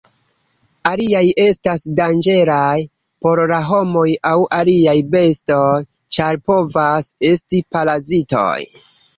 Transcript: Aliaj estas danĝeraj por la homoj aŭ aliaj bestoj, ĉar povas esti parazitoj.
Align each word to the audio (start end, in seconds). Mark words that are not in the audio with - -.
Aliaj 0.91 1.19
estas 1.43 1.83
danĝeraj 1.99 2.79
por 3.25 3.43
la 3.53 3.59
homoj 3.67 4.07
aŭ 4.31 4.33
aliaj 4.61 4.97
bestoj, 5.13 5.71
ĉar 6.19 6.43
povas 6.53 7.13
esti 7.35 7.65
parazitoj. 7.77 8.53